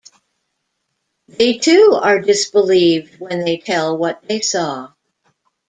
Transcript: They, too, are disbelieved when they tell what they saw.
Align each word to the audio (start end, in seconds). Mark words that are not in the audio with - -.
They, 1.27 1.59
too, 1.59 1.95
are 2.01 2.19
disbelieved 2.19 3.19
when 3.19 3.41
they 3.45 3.57
tell 3.59 3.95
what 3.95 4.23
they 4.27 4.39
saw. 4.41 4.93